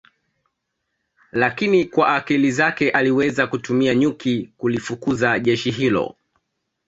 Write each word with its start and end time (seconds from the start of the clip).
lakini 1.31 1.85
kwa 1.85 2.15
akili 2.15 2.51
zake 2.51 2.89
aliweza 2.91 3.47
kutumia 3.47 3.95
nyuki 3.95 4.53
kulifukuza 4.57 5.39
jeshi 5.39 5.71
hilo 5.71 6.15